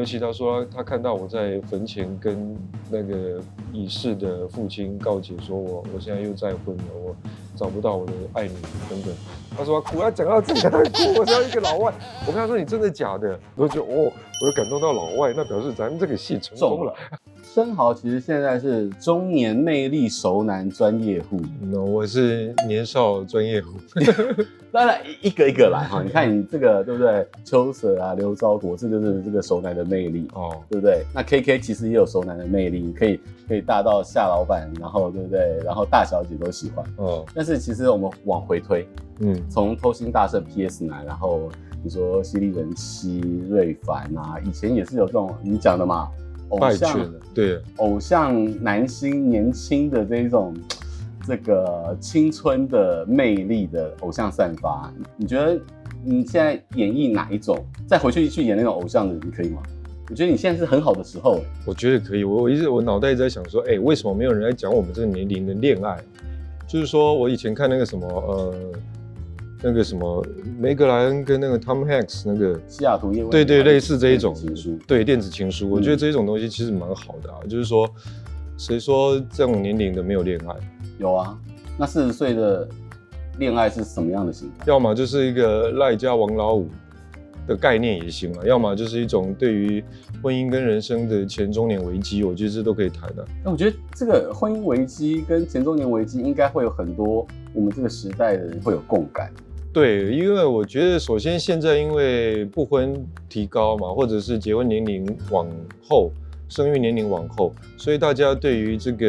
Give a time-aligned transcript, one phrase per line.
[0.00, 2.56] 尤其他说他，他看到我在坟前跟
[2.90, 3.38] 那个
[3.70, 7.14] 已逝的父亲告解，说我我现在又再婚了，我
[7.54, 8.54] 找不到我的爱女
[8.88, 9.12] 等等。
[9.54, 10.80] 他说他哭，他讲到自己在哭，
[11.20, 11.92] 我像一个老外。
[12.26, 13.38] 我跟他说，你真的假的？
[13.54, 14.10] 我就哦，
[14.40, 16.94] 我就感动到老外，那表示咱们这个戏成功了。
[17.42, 23.72] 生蚝其实现在是中年魅力熟男专业户，no, 我是年少专业户。
[24.72, 27.26] 当然一个一个来 哈，你看你这个对不对？
[27.44, 31.04] 秋色啊，刘昭国，这就是这个熟男的魅力哦，对不对？
[31.14, 35.58] 那 K K 其实也有熟男的魅力，可以可以大到夏老板， 然后对不对？
[35.64, 37.24] 然后大小姐都喜欢哦。
[37.34, 38.86] 但是其实我们往回推，
[39.20, 41.48] 嗯，从偷心大圣 P S 男，然后
[41.82, 46.08] 你说犀利人妻瑞凡啊，以前也是有这种你讲的嘛。
[46.50, 50.52] 偶像对偶像男星年轻的这一种
[51.26, 55.60] 这个青春的魅力的偶像散发，你觉得
[56.04, 57.64] 你现在演绎哪一种？
[57.86, 59.62] 再回去去演那种偶像的，你可以吗？
[60.08, 61.40] 我觉得你现在是很好的时候。
[61.64, 62.24] 我觉得可以。
[62.24, 65.98] 我我一直我脑袋一直在想说，哎、欸，为什么没有人来讲我们这个年龄的恋爱？
[66.66, 68.54] 就是说我以前看那个什么呃。
[69.62, 70.26] 那个什么
[70.58, 77.40] 梅格莱恩跟那个 Tom Hanks 那个西雅图夜对对，类似这一种情书，对电子情书，我觉得这一种东西其实蛮好的啊。
[77.46, 77.86] 就是说，
[78.56, 80.56] 谁说这种年龄的没有恋爱？
[81.00, 81.38] 有啊，
[81.78, 82.68] 那四十岁的
[83.38, 84.66] 恋爱是什么样的形态？
[84.66, 86.68] 要么就是一个赖家王老五
[87.46, 89.82] 的概念也行啊，要么就是一种对于
[90.22, 93.26] 婚姻跟人生的前中年危机，我觉得这都可以谈的。
[93.42, 99.32] 那我觉得这个婚姻危机跟前中年危机应该会有很多我们这个时代的人会有共感。
[99.72, 102.94] 对，因为我觉得首先现在因为不婚
[103.26, 105.48] 提高嘛，或者是结婚年龄往
[105.88, 106.10] 后，
[106.50, 109.06] 生育年龄往后，所以大家对于这个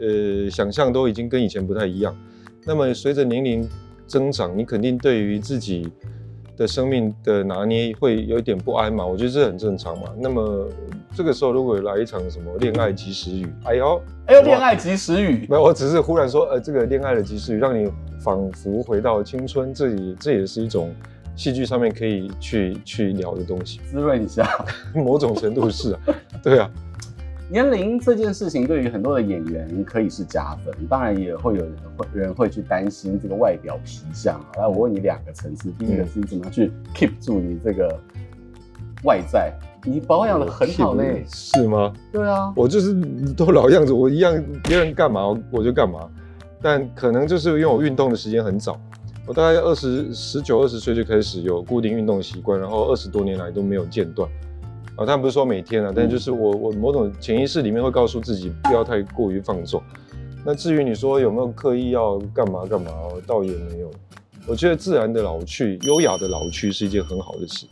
[0.00, 2.16] 呃想象都已经跟以前不太一样。
[2.64, 3.68] 那么随着年龄
[4.06, 5.92] 增长，你肯定对于自己
[6.56, 10.08] 的生命的拿捏会有一点不安嘛，我觉得这很正常嘛。
[10.18, 10.66] 那么
[11.14, 17.90] 这个时候如果来一场什么恋爱及时雨，哎呦，哎呦，恋爱及时雨，没有，我只是忽然说，呃，这个恋爱的及时雨让你。
[18.18, 20.92] 仿佛回到青春，这也这也是一种
[21.36, 24.48] 戏剧上面可以去去聊的东西， 滋润一下，
[24.94, 26.00] 某种程度是啊，
[26.42, 26.68] 对啊。
[27.48, 34.40] 年龄这件事情对于很多的演员可以是加分，当然也会有人会人会去担心这个外表皮相。
[34.58, 37.96] 来，我问你两个层次，第一个是你怎么去 keep 住你这个
[39.04, 39.52] 外在？
[39.84, 41.92] 你保养的很好呢，是吗？
[42.10, 42.92] 对啊，我就是
[43.36, 45.22] 都老样子，我一样，别人干嘛
[45.52, 46.10] 我就干嘛。
[46.60, 48.76] 但可能就是因为我运动的时间很早，
[49.26, 54.30] 我大概二十十九二十岁就开始有固定运动习惯，然后二十多年来都没有间断。
[54.94, 59.82] 啊，但不是说每天啊，但就是我我某种潜意识里面会告诉自己不要太过于放纵。
[60.44, 63.90] 那至于你说有没有刻意要干嘛干嘛，我倒也没有。
[64.46, 67.66] 我觉得自然的老去，优雅的老去是一件很好的事，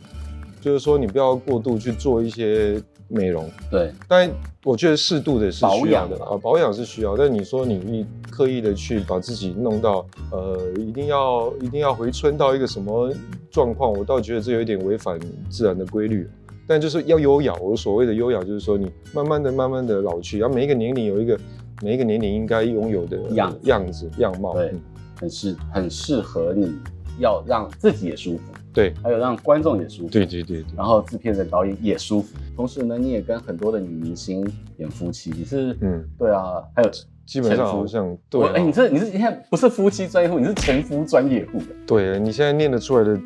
[0.59, 2.81] 就是说你不要过度去做一些。
[3.07, 4.29] 美容对，但
[4.63, 7.15] 我觉得适度的是需要的啊，保养是需要。
[7.15, 13.13] 但你说你你刻意的去把自己弄到呃，一定要一定要回春到一个什么
[13.51, 16.27] 状况，我倒觉得这有一点违反自然的规律。
[16.67, 21.39] 但就是要优雅，我所谓的优雅就是说你慢慢的慢慢的老去，然后每一个年龄有一个
[21.83, 24.73] 每一个年龄应该拥有的样样子样貌，对，
[25.19, 26.73] 很适很适合你，
[27.19, 28.51] 要让自己也舒服。
[28.75, 30.09] 对，还有让观众也舒服。
[30.09, 32.37] 对对对，对，然后制片人、导演也舒服。
[32.55, 34.45] 同时呢，你也跟很多的女明星
[34.77, 36.89] 演夫妻，你是嗯，对啊，还有
[37.25, 38.51] 基本上好像对、啊。
[38.53, 41.59] 哎，你这你是你看不是夫妻专业户，你是前夫专业户。
[41.87, 43.17] 对，你现在念得出来的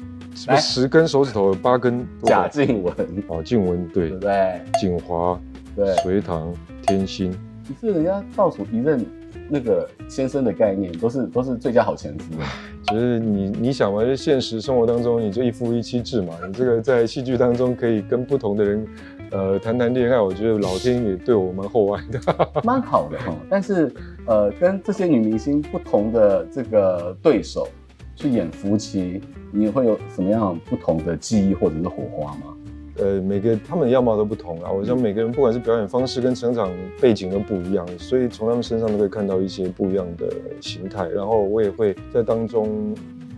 [0.58, 2.08] 十根手指头有八根。
[2.24, 2.94] 贾静雯，
[3.28, 4.62] 哦，静雯对，对不对？
[4.80, 5.42] 景华，
[5.76, 7.36] 对，隋棠，天心。
[7.68, 9.04] 你是人家倒数一任
[9.50, 12.36] 那个先生的概念，都是都是最佳好前夫。
[12.84, 16.34] 就是你，你想嘛，就现实生活当中，你就一夫一妻制嘛。
[16.48, 18.88] 你这个在戏剧当中可以跟不同的人，
[19.32, 20.20] 呃，谈谈恋爱。
[20.20, 22.20] 我觉得老天也对我蛮厚爱的，
[22.64, 23.36] 蛮好的哈。
[23.50, 23.94] 但是，
[24.26, 27.68] 呃，跟这些女明星不同的这个对手
[28.16, 29.22] 去演夫妻，
[29.52, 32.56] 你会有什么样不同的记忆或者是火花吗？
[33.00, 34.72] 呃，每个他们的样貌都不同啊。
[34.72, 40.30] 我想每个人不管是表演方式跟成长背景都不一样，所以从他们身上都可以看到一些不一样的
[40.62, 41.08] 形态。
[41.08, 42.96] 然后我也会在当中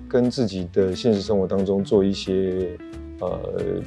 [0.08, 2.78] 跟自己的现实生活当中做一些
[3.20, 3.40] 呃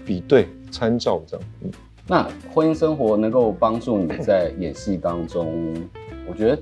[0.05, 1.47] 比对参照，这样。
[1.63, 1.71] 嗯，
[2.07, 5.75] 那婚姻生活能够帮助你在演戏当中，
[6.29, 6.59] 我觉得。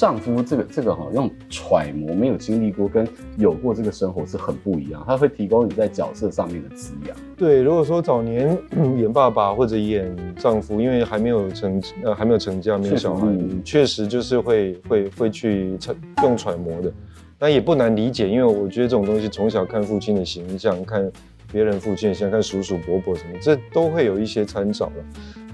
[0.00, 3.06] 丈夫这个这个哈，用揣摩没有经历过跟
[3.36, 7.14] 有过这个生活是很不一样，他会提供你在角色上面的滋养。
[7.36, 8.56] 对，如果说早年
[8.96, 13.28] 演爸爸或者演丈夫，因为还没有成呃还没有成家没有小孩，
[13.62, 15.76] 确实就是会会会去
[16.22, 16.90] 用揣摩的，
[17.38, 21.12] 但也不难理解，因为我觉得这种东西从小看父亲的形象，看
[21.52, 25.04] 别人父亲，想看叔叔伯伯什么，这都会有一些参照了。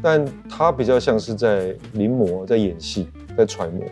[0.00, 3.82] 但他比较像是在临摹，在演戏，在揣摩。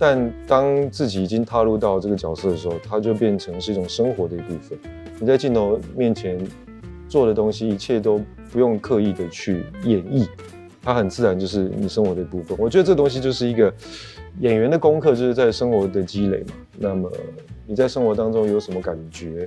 [0.00, 4.78] 但当自己已经踏入到这个角色的时候，它就变成是一种生活的一部分。
[5.18, 6.38] 你在镜头面前
[7.06, 8.18] 做的东西，一切都
[8.50, 10.26] 不用刻意的去演绎，
[10.82, 12.56] 它很自然就是你生活的一部分。
[12.58, 13.70] 我觉得这东西就是一个
[14.38, 16.54] 演员的功课，就是在生活的积累嘛。
[16.78, 17.12] 那么
[17.66, 19.46] 你在生活当中有什么感觉？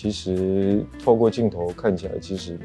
[0.00, 2.56] 其实透过镜头看起来，其实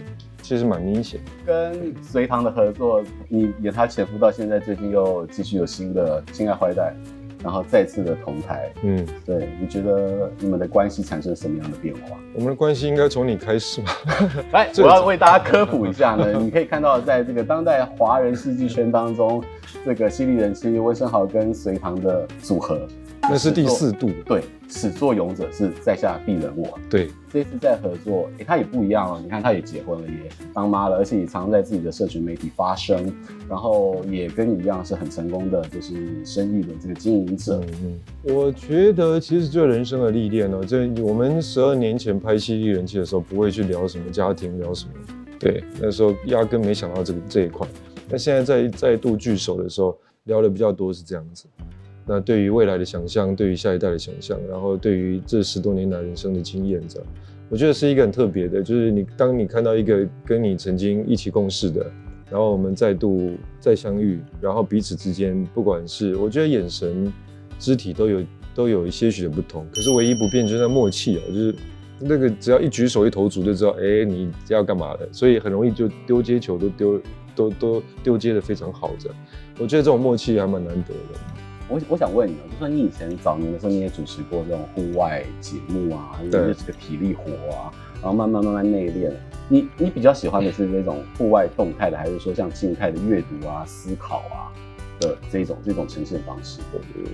[0.44, 1.20] 其实蛮明显。
[1.44, 6.96] 跟隋唐的合作，你演他前夫到现在，最近又继续有新的《亲爱坏蛋》。
[7.44, 12.18] 然后再次的同台，嗯，对，你觉得你们的关系产生什么样的变化？
[12.36, 13.92] 我们的关系应该从你开始吧。
[14.54, 16.32] 来， 我要为大家科普一下呢。
[16.40, 19.44] 你可以看到，在这个当代华人戏剧圈当中，
[19.84, 22.88] 这个犀利人妻温昇豪跟隋唐的组合。
[23.30, 26.78] 那是第四度，对，始作俑者是在下必人我。
[26.90, 29.22] 对，这次在合作，哎，他也不一样了。
[29.22, 33.12] 你看，他也结婚了，也当妈了，而且也常在自己的社群媒体发声，
[33.48, 35.94] 然后也跟你一样是很成功的，就是
[36.26, 37.64] 生意的这个经营者。
[37.82, 44.92] 嗯，我觉得其实就人生的历练呢，就我们十二年前拍《犀利人气》的时候，不会去聊什么家庭，聊什么，
[45.40, 47.66] 对，那时候压根没想到这个这一块。
[48.10, 51.46] 那现在在再度聚首的时候，聊的比较多是这样子。
[52.06, 57.08] 那对于未来的想象，对于下一代的想象，然后对于这十多年来人生的经验，这样，
[57.50, 61.86] 我觉得是一个很特别的，就是你当你看到一个跟你曾经一起共事的，
[62.30, 67.12] 然后我们再度再相遇，然后彼此之间不管是我觉得眼神、
[67.58, 68.24] 肢体都有
[68.54, 71.56] 都有一些许的不同，可是唯一不变就是那默契哦，就是
[72.00, 77.02] 那个只要一举手一投足就知道，哎，你要干嘛的，所以很容易就丢接球都丢
[77.34, 79.18] 都都丢接的非常好，这样，
[79.60, 81.20] 我觉得这种默契还蛮难得的。
[81.70, 87.24] 我我想问你哦，就算你以前早年的时候，你也主持过这种户外节目啊，因为这个体力活
[87.56, 87.72] 啊，
[88.02, 89.12] 然后慢慢慢慢内练。
[89.50, 94.52] 你你比较喜欢的是这种户外动态的，还是说像静态的阅读啊、思考啊
[95.00, 96.60] 的这种这种呈现方式？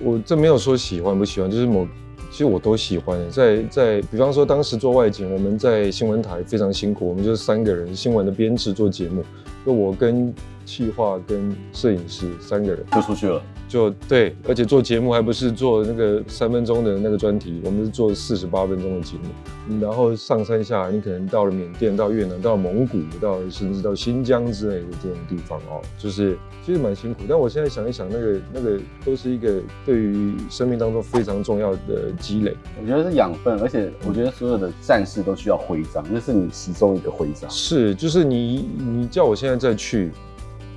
[0.02, 1.86] 我这没有说喜欢不喜欢，就是某
[2.30, 3.18] 其实我都喜欢。
[3.30, 9.24] 在在比方说当时做外景，我们在新闻台非常辛苦，我们就是三个人新闻的编制做节目，
[9.66, 10.32] 就我跟
[10.64, 13.42] 企划跟摄影师三个人就出去了。
[13.70, 19.80] 就对，而且做节目还不是做那个三分钟的那个专题，我们是做四十八分钟的节目。
[19.80, 26.36] 然后上山下海，你可能到了缅甸、到越南、到蒙古、到甚至到新疆之类的这种地方哦，就是
[26.66, 27.20] 其实蛮辛苦。
[27.28, 32.56] 但我现在想一想，那个那个都是一个对于生命当中非常重要的积累。
[32.82, 37.48] 我觉得是养分，而且我觉得所有的战士都需要徽章，那是你其中一个徽章。
[37.48, 40.10] 是，就是你你叫我现在再去，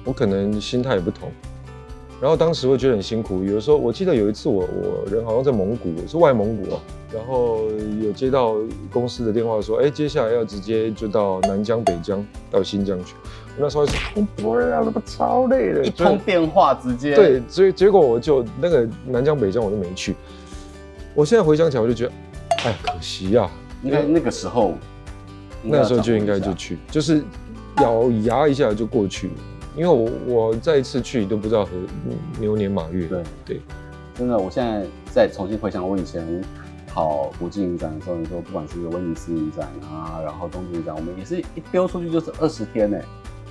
[0.03, 1.31] 我可能心态也不同。
[2.21, 6.81] 然后当时会觉得很辛苦，有的时候我记得有一次我我人好像在蒙古，是外蒙古啊，
[7.13, 7.63] 然后
[8.01, 8.56] 有接到
[8.92, 13.15] 公司的电话说，哎，接下来要直接就到南疆、北疆到新疆去。
[13.56, 20.15] 我那时候说不会啊，那么超累的，一通电话直接对，所以结果我就那个南疆、北疆我都没去。
[21.13, 22.12] 我现在回想起来，我就觉得，
[22.63, 23.51] 哎，可惜呀、啊。
[23.83, 24.74] 应该那个时候，
[25.62, 27.21] 那时候就应该就去，就是
[27.81, 29.30] 咬牙一下就过去。
[29.75, 31.71] 因为我我再一次去都不知道和
[32.39, 33.07] 牛年马月。
[33.07, 33.62] 对对，
[34.15, 36.43] 真的，我现在再重新回想我以前
[36.88, 42.98] 跑国际影展的时候，你说不管是威尼斯影展啊，然后东京影展，我们也是一丢出去就是二十天呢。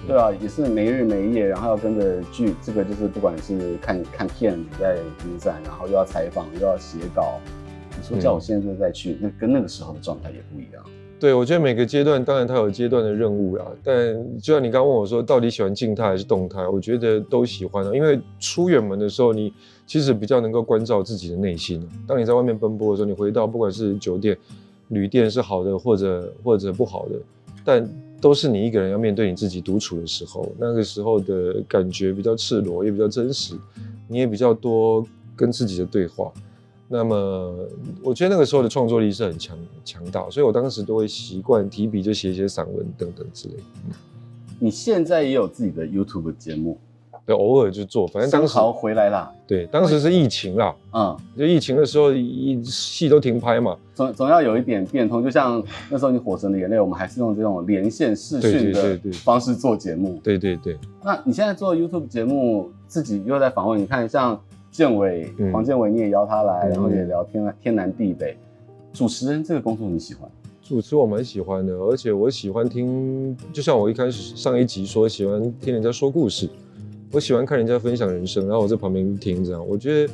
[0.04, 7.38] 对啊，也是没日没夜，然后要跟着剧，这个就是不管是看看片子在影展，然后又要采访又要写稿，
[7.96, 10.84] 你说叫我现在再去，那跟那个时候的状态也不一样。
[11.22, 13.94] 对，我觉得每个阶段当然它有阶段的任务啦，但
[14.40, 16.66] 就像你刚刚问我说，到底喜欢静态还是动态？
[16.66, 19.52] 我觉得都喜欢啊，因为出远门的时候，你
[19.86, 21.88] 其实比较能够关照自己的内心。
[22.08, 24.36] 当你在外面奔波的时候，你回到不管是酒店、
[24.88, 27.14] 旅店是好的或者或者不好的，
[27.64, 27.88] 但
[28.20, 33.54] 都是你一个人要面对你自己独处的时候，那个时候的感觉比较赤裸，也比较真实，
[34.08, 36.32] 你也比较多跟自己的对话。
[36.94, 37.54] 那么，
[38.02, 43.62] 我觉得那个时候的创作力是很强强大，所以我当时都会习惯提笔就写一些散文等等之类的。
[44.58, 46.76] 你现在也有自己的 YouTube 节目？
[47.24, 49.32] 对，偶尔就做，反正当时好回来啦。
[49.46, 55.24] 对，当时是疫情啦，嗯，就疫情的时候，一戏都停拍嘛，总总要有一点变通。
[55.24, 60.20] 就像那时候你《火神的眼泪》，我们还是用这种连线视讯的方式做节目。
[60.22, 60.76] 对对对。
[61.02, 64.38] 那你现在做 YouTube 节目，自己又在访问，你看像。
[64.72, 68.36] 建伟，黄建伟，你也邀他来，嗯、然后也聊天天南地北。
[68.92, 70.28] 主持人这个工作你喜欢？
[70.62, 76.48] 主持我蛮喜欢的，而且我喜欢听，就像我一开始上一集说，喜欢听人家说故事，
[77.12, 80.12] 我喜欢看人家分享人生，然后我在旁边听，这样我觉得，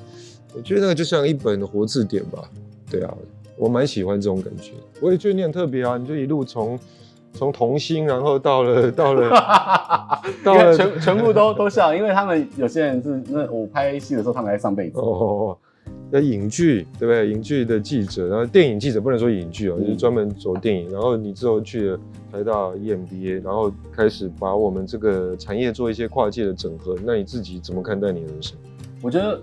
[0.56, 2.50] 我觉得那个就像一本活字典吧。
[2.90, 3.16] 对啊，
[3.56, 4.72] 我蛮喜欢这种感觉。
[5.00, 6.76] 我也觉得你很特别啊，你就一路从
[7.38, 9.30] 从童星，然后到了 到了
[10.42, 15.56] 到了全全部都都像，因为他们有些人是那我拍戏的时候，他们还上辈子哦。
[16.10, 17.30] 那影剧对不对？
[17.30, 20.90] 影剧的记者，然后电影记者不能说影剧哦，嗯、就是专门做电影。
[20.90, 22.00] 然后你之后去了
[22.32, 26.96] 台大 EMBA，然后开始把我们这个产业做一些跨界的整合。
[27.04, 28.56] 那你自己怎么看待你的人生？
[29.02, 29.40] 我觉得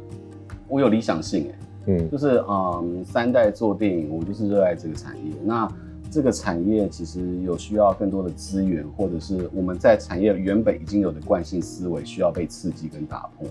[0.67, 5.33] 我有理想性哎，嗯，就是嗯，三代做电影，我就是热爱这个产业。
[5.43, 5.67] 那
[6.11, 13.47] 这个产业其实有需要更多的资源，或者是我们在产业原本已经有的惯性思维需要被刺激跟打破。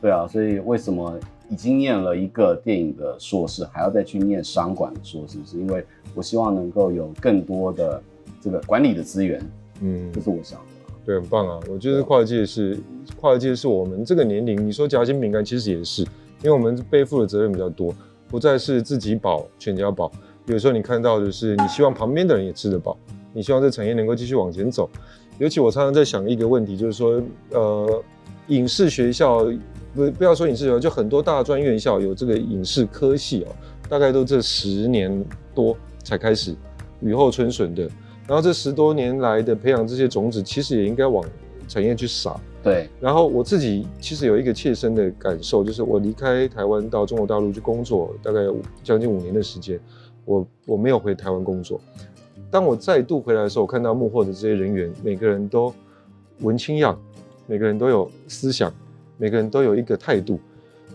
[0.00, 1.18] 对啊，所以为什么？
[1.50, 5.82] 已经念了一个电影的硕士，还要再去念商管的硕士，是因为
[6.14, 8.02] 我希望能够有更多的
[8.38, 9.42] 这个管理的资源。
[9.80, 10.66] 嗯，这是我想的。
[11.06, 11.58] 对，很棒啊！
[11.70, 12.78] 我觉得跨界是
[13.18, 17.94] 跨界是我们这个年龄，你说夹心饼干其实也是，因为我们背负的责任比较多，
[18.28, 20.12] 不再是自己保全家饱。
[20.48, 22.96] 有时候你看到的是，你希望旁边的人也吃得饱，
[23.34, 24.88] 你希望这产业能够继续往前走。
[25.38, 28.02] 尤其我常常在想一个问题，就是说，呃，
[28.48, 29.46] 影视学校。
[29.94, 33.48] 不不要说影视学校，就很多大专院校有这个影视科系哦，
[33.88, 35.24] 大概都这十年
[35.54, 36.54] 多才开始
[37.00, 37.82] 雨后春笋的。
[38.26, 41.24] 然后这十多年来的培养这些种子，其实也应该往
[41.66, 42.38] 产业去撒。
[42.62, 42.88] 对。
[43.00, 49.80] 然后我自己其实有一个切身的感受，就是我离开台湾到中国大陆去工作，大概有将近五年的时间，
[50.28, 51.80] 我我没有回台湾工作。
[52.50, 55.74] 当我再度回来的时候，我看到幕后的这些人员，每个人都
[56.40, 56.96] 文青样，
[57.46, 58.72] 每个人都有思想。
[59.20, 60.38] 每个人都有一个态度，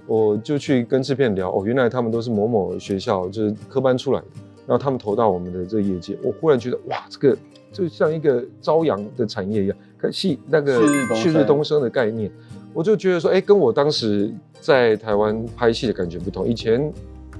[0.07, 4.27] 我就去跟制片聊哦，原来他们都是某某学校就是科班出来的，
[4.65, 7.37] 然后他们投到我们的这个业界，我忽然觉得哇，这个
[7.73, 12.31] 就像一个朝阳的产业一样，看戏那个旭日东升的概念，
[12.73, 16.47] 我就觉得说，哎，跟我当时在台湾拍戏的感觉不同。
[16.47, 16.89] 以前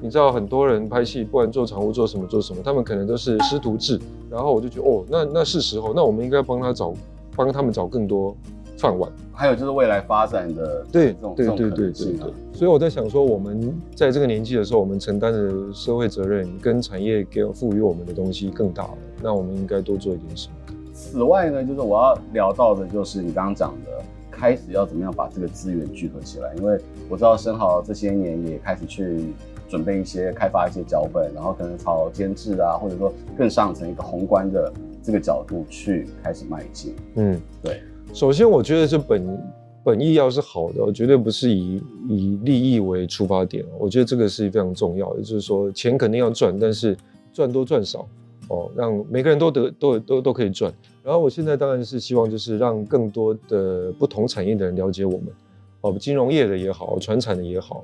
[0.03, 3.98] 你知道很多人拍戏，不管做场务做什么做什么，他们可能都是师徒制，
[4.29, 6.93] 然后我就觉得哦，那那是时候，那我们应该帮他找，
[7.38, 8.36] 帮他们找更多。
[8.75, 20.75] 饭碗，还有就是未来发展的对这种对对对对对，所以我在想说，我们在这个年纪的时候，我们承担的社会责任跟产业给赋予我们的东西更大了，那我们应该多做一点什么？
[20.91, 29.33] 此外呢，就是我要聊到的，就是你刚刚讲的，开始要怎么样把这个资源聚合起来，因为我知道生蚝这些年也开始去
[29.74, 36.94] 准备一些开发一些脚本，然后可能朝监制啊，或者说更上层一个宏观的这个角度去开始迈进。
[37.15, 37.82] 嗯，对。
[38.13, 39.44] 首先，我觉得这本
[39.84, 43.65] 本意要是好的，绝对不是以以利益为出发点。
[43.80, 46.96] 我觉得这个是非常重要的，就是说钱肯定要赚，但是
[47.34, 48.08] 赚多赚少
[48.50, 50.72] 哦，让每个人都得都都都可以赚。
[51.03, 55.27] 然后我现在当然是希望就是让更多的不同产业的人了解我们，
[55.82, 57.84] 哦，金融业的也好，传产的也好，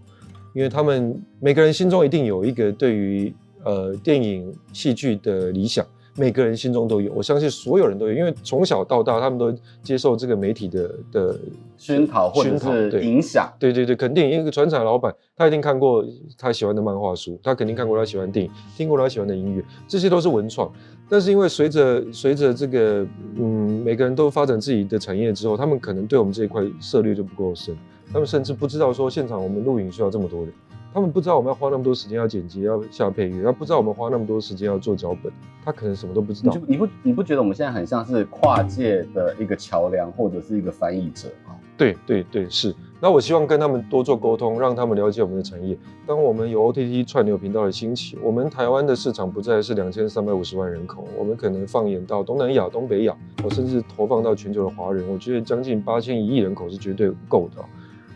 [0.53, 5.85] 因为他们每个人心中一定有一个对于呃电影戏剧的理想。
[6.15, 11.39] 每个人心中都有，我相信所有人都有，因为从小到大，他们都接受这个媒体的的
[11.77, 13.49] 熏陶或者是影响。
[13.57, 16.05] 对对对，肯定一个船厂老板，他一定看过
[16.37, 20.71] 他喜欢的漫画书，他肯定看过他喜欢的电影，听过他喜欢的音乐，这些都是文创。
[21.07, 23.05] 但是因为随着随着这个
[23.37, 27.75] 嗯，每个人都发展自己的产业之后，他们可能对我们这一块涉猎就不够深，
[28.11, 30.53] 他们甚至不知道说现场我们录影需要这么多人。
[30.93, 35.31] 他们不知道我们要花那么多时间要剪辑，要下配乐，他不知道我们花那么多时间要做脚本，
[35.63, 36.55] 他可能什么都不知道。
[36.67, 41.55] 你不你不觉得我们现在很像是跨界的一个桥梁，或者是一个翻译者吗？
[41.77, 42.75] 对对对，是。
[42.99, 45.77] 那我希望跟他们多做沟通，让他们了解我们的产业。
[46.05, 57.63] 当我们有 OTT 串流频道的兴起，我们台湾的市场不再是两千三百五十万人口，我们可能放眼到东南亚、东北亚，我甚至投放到全球的华人，我觉得将近八千一亿人口是绝对够的。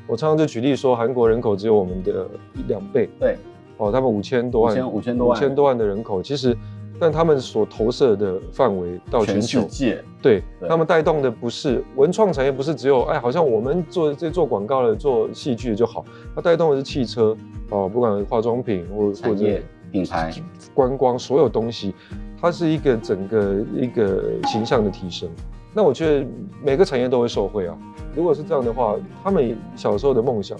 [0.07, 3.37] 我常常就举例说，韩国人口只有我们的一两倍，对，
[3.77, 6.55] 哦，他们五千多万，五千多万，五千多万的人口，其实，
[6.99, 10.67] 但他们所投射的范围到全球，界，对，对。
[10.67, 16.03] 他们带动的不是文创产业，不是只有哎，好像我们做这做广告的、做戏剧就好，
[16.35, 17.35] 它带动的是汽车，
[17.69, 19.45] 哦，不管化妆品或或者
[19.91, 20.33] 品牌、
[20.73, 21.95] 观光，所有东西，
[22.41, 25.29] 它是一个整个一个形象的提升。
[25.73, 26.27] 那我觉得
[26.63, 27.77] 每个产业都会受惠啊。
[28.15, 30.57] 如果是这样的话，他们小时候的梦想，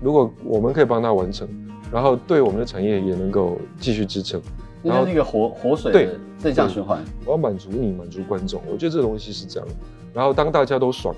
[0.00, 1.48] 如果我们可以帮他完成，
[1.90, 4.40] 然后对我们的产业也能够继续支撑，
[4.82, 7.02] 然后那个活活水对正向循环。
[7.24, 8.62] 我要满足你，满足观众。
[8.70, 9.68] 我觉得这个东西是这样。
[10.14, 11.12] 然后当大家都爽，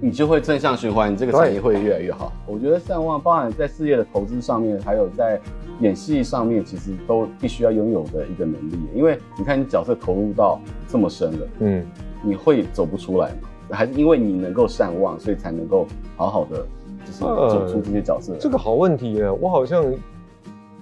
[0.00, 2.32] 你就会正向循环，你这个产业会越来越好。
[2.48, 5.40] 我觉得善望，包含在事业的投资上面，还有在
[5.80, 8.76] 演戏上面，其实都必须要拥有的一个能力。
[8.92, 11.86] 因为你看，你角色投入到这么深了，嗯。
[12.24, 13.48] 你会走不出来吗？
[13.70, 16.66] 还是因为你能够善忘，所以才能够好好的
[17.04, 18.32] 就是走出这些角色？
[18.32, 19.84] 呃，这个好问题耶，我好像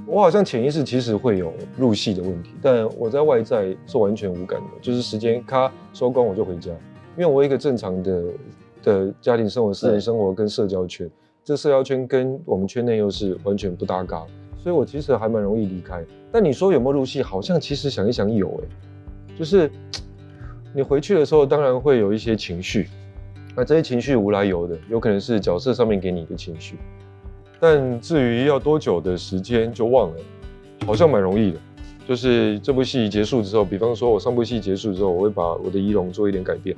[0.05, 6.71] 我好像潜意识其实会有入戏的问题，但我在外在是完全无感的，就是时间咔收工我就回家，
[7.17, 8.25] 因为我有一个正常的
[8.83, 11.09] 的家庭生活、私人生活跟社交圈，
[11.45, 14.25] 这社交圈跟我们圈内又是完全不搭嘎，
[14.59, 16.05] 所以我其实还蛮容易离开。
[16.33, 17.23] 但你说有没有入戏？
[17.23, 18.65] 好像其实想一想有哎、
[19.29, 19.71] 欸，就是
[20.75, 22.89] 你回去的时候，当然会有一些情绪，
[23.55, 26.77] 那这些情绪无来由的，有可能是角色上面给你的情绪。
[27.61, 30.17] 但至于要多久的时间就忘了，
[30.87, 31.59] 好像蛮容易的。
[32.09, 36.75] 就是这部戏结束之后，比方说我上部戏结束之后，我会把我的仪容做一点改变，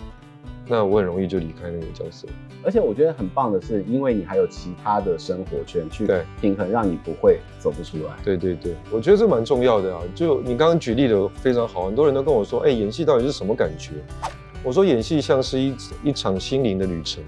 [0.66, 2.26] 那我很容易就离开那个角色。
[2.62, 6.06] 而且我觉得很棒的是，因为你还有其他的生活圈去
[6.40, 8.14] 平衡，让你不会走不出来。
[8.25, 10.02] 对对对，我觉得这蛮重要的啊。
[10.14, 13.92] 就你刚刚举例的非常好，很多人都跟我说，哎，演戏到底是什么感觉？
[14.62, 17.23] 我说演戏像是一一场心灵的旅程。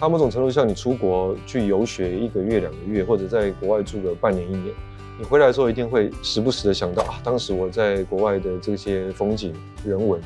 [0.00, 4.72] 它某种程度像你出国去游学一个月两个月，或者在国外住个半年一年，
[5.18, 9.52] 你回来的时候一定会时不时的想到啊，当时我在国外的这些风景
[9.84, 10.20] 人文，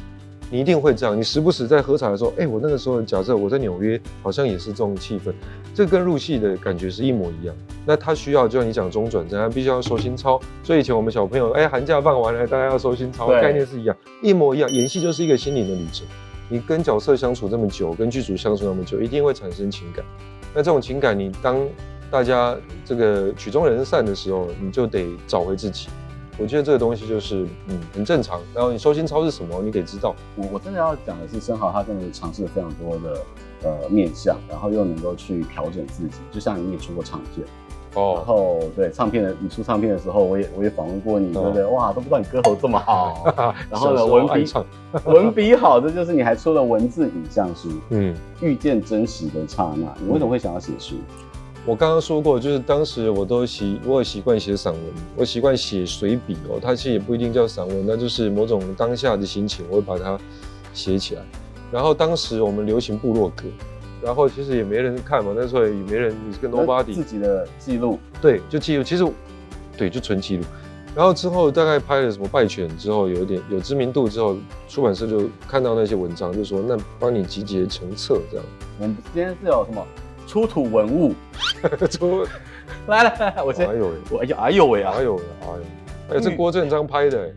[0.53, 1.17] 你一定会这样。
[1.17, 5.33] 你时不时在喝茶的时候，哎，我那个时候假设我在纽约，好像也是这种气氛，
[5.75, 7.57] 这跟入戏的感觉是一模一样。
[7.87, 10.39] 那他需要就像你讲中转站，他必须要收心操。
[10.63, 14.71] 所以以前我们小朋友，哎，寒假放完了，大家要收心操，概念是一样，一模一样。
[14.71, 16.07] 演戏就是一个心灵的旅程。
[16.51, 20.05] 你跟角色相处这么久，跟剧组相处那么久，一定会产生情感。
[20.55, 21.59] 那这种情感，你当
[22.11, 22.55] 大家
[22.85, 25.89] 这个曲终人散的时候，你就得找回自己。
[26.39, 28.41] 我觉得这个东西就是嗯很正常。
[28.55, 30.15] 然后你收心操是什么，你得知道。
[30.37, 33.21] 我我真的要讲的是，生蚝他真的尝试了非常多的
[33.65, 36.17] 呃面向，然后又能够去调整自己。
[36.31, 37.47] 就像你也出过唱片。
[37.95, 41.63] 哦，然后对唱片的，你出唱片的时候，我也我也访问过你，对不对？
[41.67, 43.31] 哇，都不知道你歌喉这么好。
[43.69, 44.51] 然后呢，文笔
[45.05, 47.69] 文笔好，这就是你还出了文字影像书。
[47.91, 50.95] 嗯，遇见真实的刹那，你为什么会想要写书？
[51.65, 54.83] 我刚刚说过，就是当时我都习我有习惯写散文，
[55.17, 60.19] 我习惯写随笔哦，它其实也不一定叫散文，那就是某种当下的心情，我会把它
[60.75, 61.23] 写起来。
[61.71, 63.45] 然后当时我们流行部落格。
[64.05, 66.93] 然后其实也没人看嘛，那时候也没人，你是个 nobody。
[66.93, 68.83] 自己的记录，对，就记录。
[68.83, 69.07] 其实，
[69.79, 70.43] 对，就纯记录。
[70.93, 74.37] 然后之后大概拍了什么败犬之后，有点有知名度之后，
[74.69, 78.45] 出版社就看到那些文章，就说那帮你集结成册这样。
[78.81, 79.87] 我们今天是有什么
[80.27, 81.15] 出土文物？
[81.91, 82.25] 出
[82.87, 83.69] 来来来，我先。
[83.69, 83.95] 哎呦喂！
[84.11, 84.93] 我哎呦哎呦喂啊！
[84.97, 85.23] 哎呦喂！
[85.43, 86.17] 哎呦！
[86.17, 87.31] 哎，这郭正章拍的，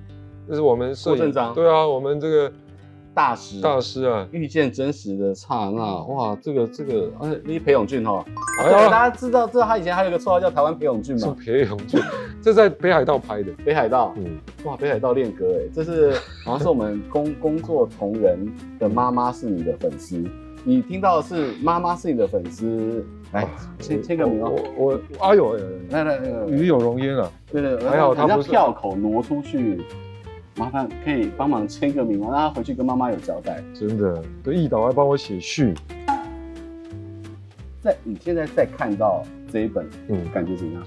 [0.48, 1.18] 这是我们摄影。
[1.18, 1.54] 郭正章。
[1.54, 2.52] 对啊，我们这个。
[3.16, 4.28] 大师，大师啊！
[4.34, 8.26] 遇见真实的刹那，哇，这个这个，而且你裴勇俊哈，
[8.62, 11.34] 大家知道知道他以前还有个绰号叫台湾裴勇俊吗？
[11.40, 11.98] 是裴勇俊，
[12.44, 13.54] 这在北海道拍的。
[13.64, 16.12] 北海道，嗯，哇，北海道练歌哎，这是
[16.44, 18.46] 好像是我们工工作同仁
[18.78, 20.22] 的妈妈是你的粉丝，
[20.66, 23.48] 你听到的是妈妈是你的粉丝，来
[23.80, 24.56] 签签个名哦。
[24.78, 25.58] 我我哎呦，
[25.90, 29.82] 来来那个与有荣焉啊，对对，还好他不是票口挪出去。
[30.58, 32.28] 麻烦可以帮忙签个名吗？
[32.32, 33.62] 让他回去跟妈妈有交代。
[33.74, 35.74] 真的，对，易导还帮我写序。
[37.82, 40.84] 在你现在再看到这一本，嗯，感觉怎么样？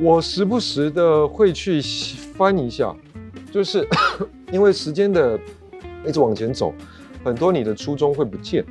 [0.00, 1.80] 我时不时的会去
[2.36, 2.94] 翻一下，
[3.50, 3.84] 就是
[4.52, 5.36] 因为时间的
[6.06, 6.72] 一直往前走，
[7.24, 8.64] 很多你的初衷会不见。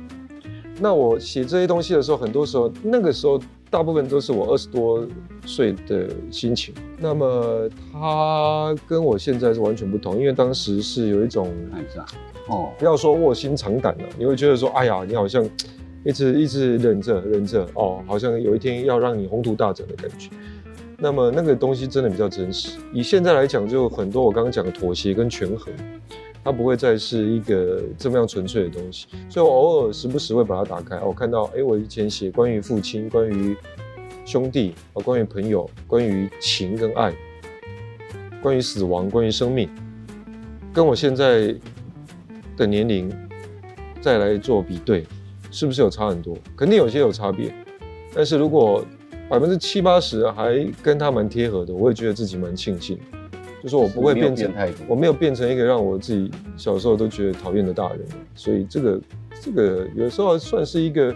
[0.80, 3.40] 那我写这些东西的时候，很多时候那个时候。
[3.70, 5.06] 大部分都是我二十多
[5.44, 11.54] 岁的心情，那么他跟我现在是完全不同，因为当时是有一种，
[12.48, 15.46] 哦，不要说卧薪尝胆了，你会觉得说，哎呀，你好像
[16.02, 20.30] 一直一直忍着忍着，哦，好像有一天要让你宏图大展的感觉。
[20.96, 25.70] 那么那个东西真的比较真实，以现在来讲，就很多我刚刚讲的妥协跟权衡。
[26.48, 30.98] 它不会再是一个这么样纯粹的东西，所以我偶尔时不时会把它打开。
[30.98, 33.54] 我看到，哎，我以前写关于父亲、关于
[34.24, 37.12] 兄弟、啊，关于朋友、关于情跟爱、
[38.42, 39.68] 关于死亡、关于生命，
[40.72, 41.54] 跟我现在
[42.56, 43.12] 的年龄
[44.00, 45.04] 再来做比对，
[45.50, 46.34] 是不是有差很多？
[46.56, 47.54] 肯定有些有差别，
[48.14, 48.82] 但是如果
[49.28, 52.98] 百分之七八十还跟他蛮贴合的，我也觉得自己蛮庆幸。
[53.68, 54.50] 就是我不会变成，
[54.86, 58.00] 我没有变成一个让我自己小时候都觉得讨厌的大人，
[58.34, 59.00] 所以这个
[59.42, 61.14] 这个有时候算是一个，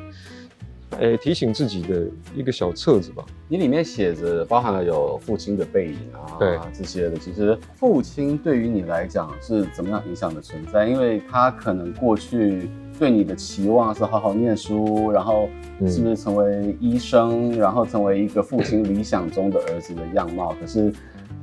[0.98, 3.24] 诶提醒自己的一个小册子吧。
[3.48, 7.16] 你里面写着包含了有父亲的背影啊，对这些的。
[7.16, 10.86] 其实父亲对于你来讲是怎么样影响的存在？
[10.86, 15.48] 因为他可能过去对你的期望是好好念书，然后
[15.86, 20.54] 是不是成为医生，然后成为一个父亲理想中的儿子的样貌？
[20.60, 20.92] 可是。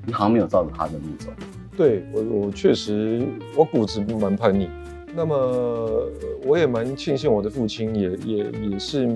[0.06, 1.30] 你好像没有照着他的路走。
[1.78, 4.70] 对我，我确实，我骨子蛮叛逆。
[5.16, 6.08] 那么，
[6.46, 9.10] 我也蛮庆幸我的父亲也也也是，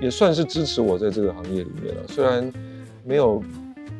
[0.00, 2.02] 也算是支持我在这个行业里面了。
[2.06, 2.52] 虽然
[3.04, 3.42] 没有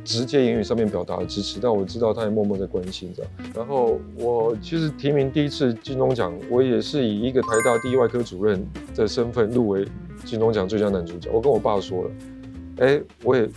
[0.04, 3.32] 直接言语上面表达的支持，但我知道他也默默在关心这样。
[3.54, 9.86] 然后我其实提名第一次金钟奖，我也是以一个台大第一外科主任的身份入围
[10.24, 11.28] 金钟奖最佳男主角。
[11.32, 12.10] 我跟我爸说了，
[12.78, 13.48] 哎，我也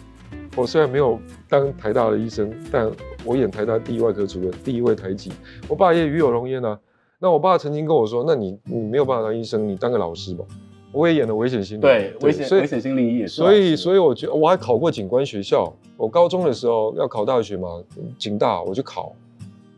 [0.55, 2.89] 我虽然没有当台大的医生，但
[3.25, 5.31] 我演台大第一外科主任，第一位台籍。
[5.67, 6.79] 我爸也与有荣焉啊。
[7.19, 10.45] 那我爸曾经跟我说，那你你没有办法当医生，你当个老师吧。
[10.91, 13.35] 我也演了危险心理，对，危险危险心理也是。
[13.35, 15.73] 所以，所以我觉得我还考过警官学校。
[15.97, 17.81] 我高中的时候要考大学嘛，
[18.19, 19.15] 警大我就考，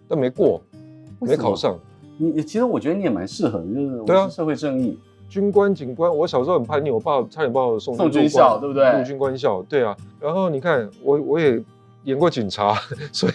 [0.10, 0.62] 但没过，
[1.22, 1.80] 没考上。
[2.18, 6.16] 你其实我觉得你也蛮适合的，就是对啊，社会正义，军官、警官。
[6.16, 8.92] 我小时候很叛逆，我爸差点把我送送军校，对不对？
[8.98, 9.96] 陆军官校，对啊。
[10.20, 11.64] 然后你看我，我也。
[12.06, 12.76] 演过警察，
[13.12, 13.34] 所以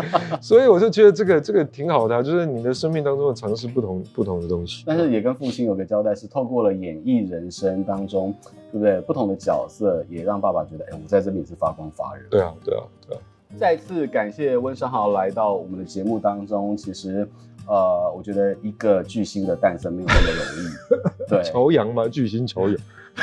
[0.40, 4.82] 所以我就觉得这个这个挺好的，就是你的生命当中尝试不同不同的东西。
[4.86, 8.34] 但是也跟父亲有个交代，是透过了演艺人生当中，
[8.72, 9.02] 对不对？
[9.02, 12.22] 不同的角色也让爸爸觉得，哎，我在这里也是发光发热。
[12.30, 13.20] 对啊，对啊，对啊。
[13.58, 16.74] 再次感谢温昇豪来到我们的节目当中。
[16.74, 17.28] 其实，
[17.66, 21.28] 呃，我觉得一个巨星的诞生没有那么容易。
[21.28, 22.76] 对，朝阳嘛，巨星朝阳，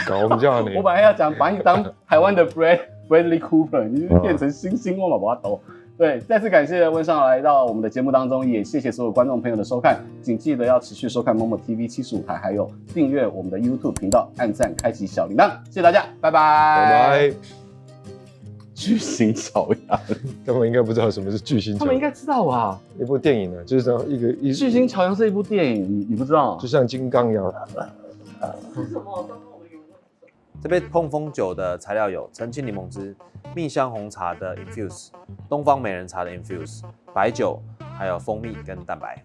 [0.07, 0.71] 搞我们这样的。
[0.75, 2.79] 我本来要讲把你当台湾的 Brad。
[3.09, 5.17] Bradley Cooper，你就变成星星了嘛？
[5.17, 5.59] 把它抖。
[5.97, 17.62] 对，再次感谢温昇豪来到我们的节目当中，也谢谢所有观众朋友的收看，请记得要持续收看 Momo TV 七十五台，还有订阅我们的 YouTube 频道，按赞，开启小铃铛，谢谢大家，拜拜，拜拜。
[18.73, 19.99] 巨星朝阳，
[20.45, 22.79] 他们应该不知道什么是巨星朝阳，他们应该知道吧？
[22.99, 26.57] 一部电影呢，就是这样一个一巨星朝阳是一部电影，你你不知道？
[26.57, 27.53] 就像金刚一样。
[28.75, 29.29] 是什么？
[30.61, 33.13] 这杯碰风酒的材料有澄清柠檬汁、
[33.53, 35.09] 蜜香红茶的 infuse、
[35.49, 36.81] 东方美人茶的 infuse、
[37.13, 37.61] 白酒，
[37.97, 39.23] 还有蜂蜜跟蛋白。